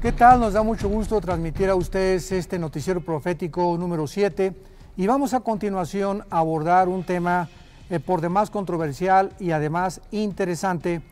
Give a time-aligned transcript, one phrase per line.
[0.00, 0.38] ¿Qué tal?
[0.38, 4.54] Nos da mucho gusto transmitir a ustedes este noticiero profético número 7
[4.96, 7.48] y vamos a continuación a abordar un tema
[7.90, 11.02] eh, por demás controversial y además interesante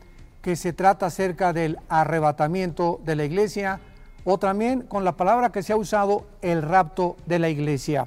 [0.41, 3.81] que se trata acerca del arrebatamiento de la iglesia
[4.25, 8.07] o también con la palabra que se ha usado, el rapto de la iglesia.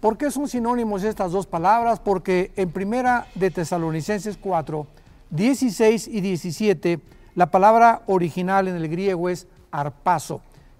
[0.00, 2.00] ¿Por qué son sinónimos estas dos palabras?
[2.00, 4.86] Porque en primera de Tesalonicenses 4,
[5.28, 7.00] 16 y 17,
[7.34, 9.48] la palabra original en el griego es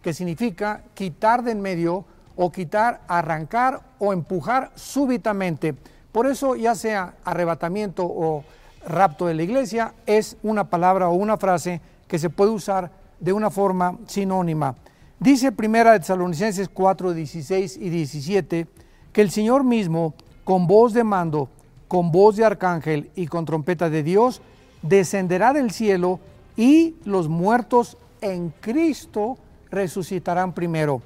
[0.02, 2.04] que significa quitar de en medio
[2.36, 5.74] o quitar, arrancar o empujar súbitamente.
[6.12, 8.44] Por eso ya sea arrebatamiento o
[8.86, 13.32] rapto de la iglesia, es una palabra o una frase que se puede usar de
[13.32, 14.76] una forma sinónima.
[15.18, 18.66] Dice Primera de Tesalonicenses 4, 16 y 17
[19.12, 20.14] que el Señor mismo,
[20.44, 21.48] con voz de mando,
[21.88, 24.42] con voz de arcángel y con trompeta de Dios,
[24.82, 26.20] descenderá del cielo
[26.56, 29.36] y los muertos en Cristo
[29.70, 31.02] resucitarán primero.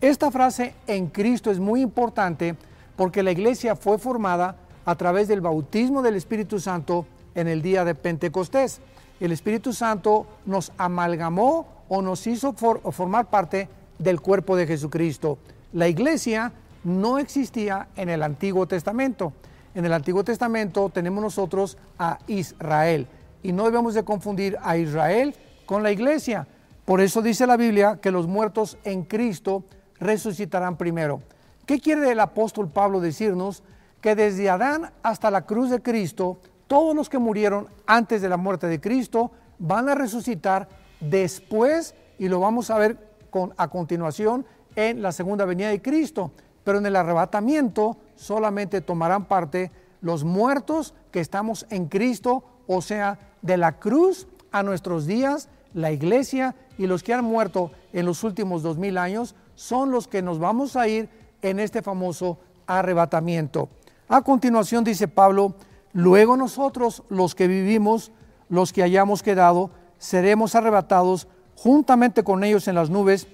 [0.00, 2.54] Esta frase en Cristo es muy importante
[2.94, 7.84] porque la iglesia fue formada a través del bautismo del Espíritu Santo en el día
[7.84, 8.80] de Pentecostés.
[9.18, 15.38] El Espíritu Santo nos amalgamó o nos hizo formar parte del cuerpo de Jesucristo.
[15.72, 16.52] La iglesia
[16.84, 19.32] no existía en el Antiguo Testamento.
[19.74, 23.06] En el Antiguo Testamento tenemos nosotros a Israel
[23.42, 25.34] y no debemos de confundir a Israel
[25.66, 26.46] con la iglesia.
[26.88, 29.62] Por eso dice la Biblia que los muertos en Cristo
[30.00, 31.20] resucitarán primero.
[31.66, 33.62] ¿Qué quiere el apóstol Pablo decirnos?
[34.00, 38.38] Que desde Adán hasta la cruz de Cristo, todos los que murieron antes de la
[38.38, 40.66] muerte de Cristo van a resucitar
[40.98, 42.96] después, y lo vamos a ver
[43.28, 46.32] con, a continuación en la segunda venida de Cristo.
[46.64, 49.70] Pero en el arrebatamiento solamente tomarán parte
[50.00, 55.92] los muertos que estamos en Cristo, o sea, de la cruz a nuestros días, la
[55.92, 60.22] iglesia y los que han muerto en los últimos dos mil años son los que
[60.22, 61.08] nos vamos a ir
[61.42, 63.68] en este famoso arrebatamiento.
[64.08, 65.54] A continuación dice Pablo,
[65.92, 68.12] luego nosotros los que vivimos,
[68.48, 73.26] los que hayamos quedado, seremos arrebatados juntamente con ellos en las nubes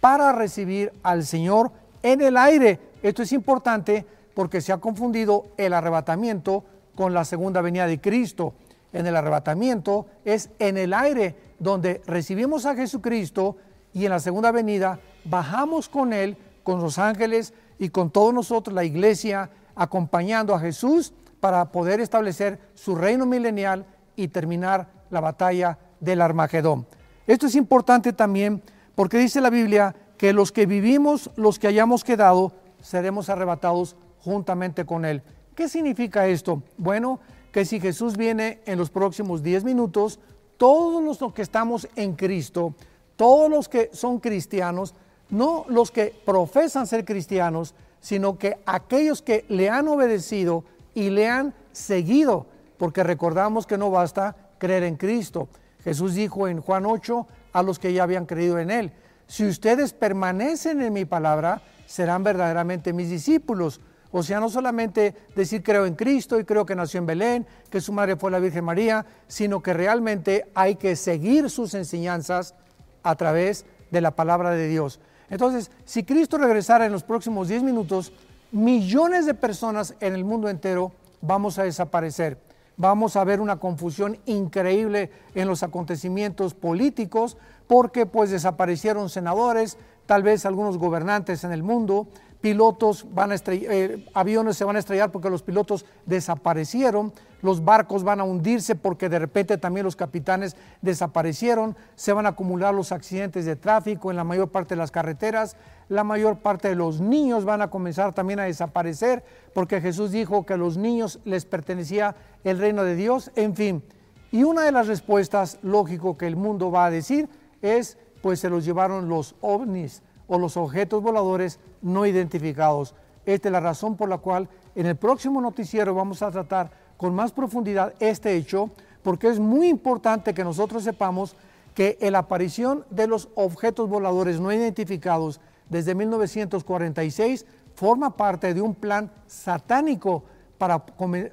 [0.00, 2.80] para recibir al Señor en el aire.
[3.02, 6.64] Esto es importante porque se ha confundido el arrebatamiento
[6.94, 8.54] con la segunda venida de Cristo.
[8.92, 13.56] En el arrebatamiento es en el aire donde recibimos a Jesucristo
[13.92, 18.74] y en la segunda venida bajamos con Él, con los ángeles y con todos nosotros,
[18.74, 23.86] la iglesia, acompañando a Jesús para poder establecer su reino milenial
[24.16, 26.86] y terminar la batalla del Armagedón.
[27.28, 28.60] Esto es importante también
[28.96, 34.84] porque dice la Biblia que los que vivimos, los que hayamos quedado, seremos arrebatados juntamente
[34.84, 35.22] con Él.
[35.54, 36.62] ¿Qué significa esto?
[36.76, 37.20] Bueno,
[37.52, 40.18] que si Jesús viene en los próximos 10 minutos,
[40.62, 42.72] todos los que estamos en Cristo,
[43.16, 44.94] todos los que son cristianos,
[45.28, 50.62] no los que profesan ser cristianos, sino que aquellos que le han obedecido
[50.94, 52.46] y le han seguido,
[52.78, 55.48] porque recordamos que no basta creer en Cristo.
[55.82, 58.92] Jesús dijo en Juan 8 a los que ya habían creído en Él,
[59.26, 63.80] si ustedes permanecen en mi palabra, serán verdaderamente mis discípulos.
[64.12, 67.80] O sea, no solamente decir creo en Cristo y creo que nació en Belén, que
[67.80, 72.54] su madre fue la Virgen María, sino que realmente hay que seguir sus enseñanzas
[73.02, 75.00] a través de la palabra de Dios.
[75.30, 78.12] Entonces, si Cristo regresara en los próximos 10 minutos,
[78.52, 80.92] millones de personas en el mundo entero
[81.22, 82.38] vamos a desaparecer.
[82.76, 90.22] Vamos a ver una confusión increíble en los acontecimientos políticos porque pues desaparecieron senadores, tal
[90.22, 92.08] vez algunos gobernantes en el mundo,
[92.42, 98.02] pilotos van a eh, aviones se van a estrellar porque los pilotos desaparecieron, los barcos
[98.02, 102.90] van a hundirse porque de repente también los capitanes desaparecieron, se van a acumular los
[102.90, 105.56] accidentes de tráfico en la mayor parte de las carreteras,
[105.88, 109.24] la mayor parte de los niños van a comenzar también a desaparecer
[109.54, 113.84] porque Jesús dijo que a los niños les pertenecía el reino de Dios, en fin.
[114.32, 117.28] Y una de las respuestas, lógico, que el mundo va a decir
[117.60, 122.94] es, pues se los llevaron los ovnis o los objetos voladores no identificados.
[123.24, 127.14] Esta es la razón por la cual en el próximo noticiero vamos a tratar con
[127.14, 128.70] más profundidad este hecho,
[129.02, 131.36] porque es muy importante que nosotros sepamos
[131.74, 138.74] que la aparición de los objetos voladores no identificados desde 1946 forma parte de un
[138.74, 140.24] plan satánico
[140.58, 140.80] para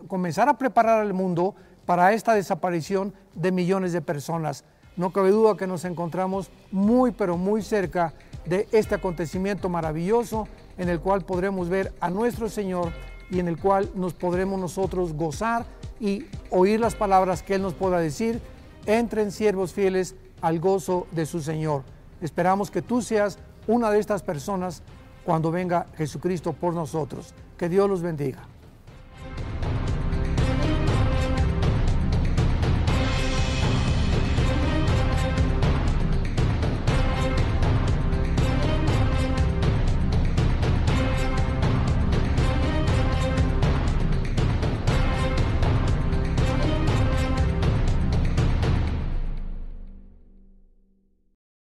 [0.08, 1.56] comenzar a preparar al mundo
[1.86, 4.64] para esta desaparición de millones de personas.
[4.96, 8.14] No cabe duda que nos encontramos muy, pero muy cerca
[8.46, 10.48] de este acontecimiento maravilloso
[10.78, 12.92] en el cual podremos ver a nuestro Señor
[13.30, 15.66] y en el cual nos podremos nosotros gozar
[16.00, 18.42] y oír las palabras que Él nos pueda decir.
[18.86, 21.84] Entren siervos fieles al gozo de su Señor.
[22.22, 23.38] Esperamos que tú seas
[23.68, 24.82] una de estas personas
[25.26, 27.34] cuando venga Jesucristo por nosotros.
[27.58, 28.48] Que Dios los bendiga.